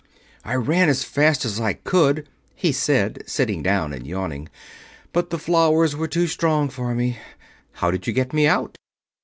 "I 0.43 0.55
ran 0.55 0.89
as 0.89 1.03
fast 1.03 1.45
as 1.45 1.59
I 1.59 1.73
could," 1.73 2.27
he 2.55 2.71
said, 2.71 3.21
sitting 3.27 3.61
down 3.61 3.93
and 3.93 4.07
yawning, 4.07 4.49
"but 5.13 5.29
the 5.29 5.37
flowers 5.37 5.95
were 5.95 6.07
too 6.07 6.25
strong 6.25 6.69
for 6.69 6.95
me. 6.95 7.19
How 7.73 7.91
did 7.91 8.07
you 8.07 8.13
get 8.13 8.33
me 8.33 8.47
out?" 8.47 8.79